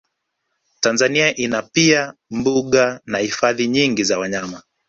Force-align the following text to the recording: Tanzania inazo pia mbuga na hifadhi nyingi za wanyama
Tanzania 0.79 1.35
inazo 1.35 1.69
pia 1.73 2.13
mbuga 2.31 3.01
na 3.05 3.17
hifadhi 3.17 3.67
nyingi 3.67 4.03
za 4.03 4.19
wanyama 4.19 4.61